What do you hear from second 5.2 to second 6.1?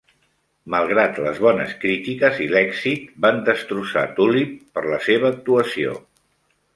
actuació.